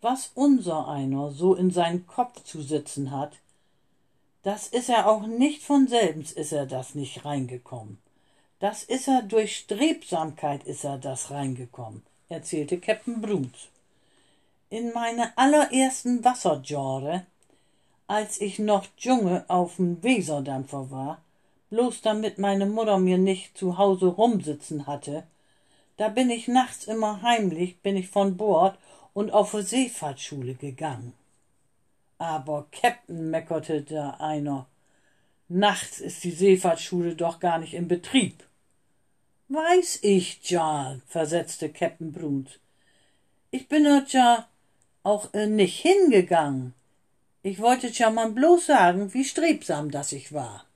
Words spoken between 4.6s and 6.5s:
is er auch nicht von selbens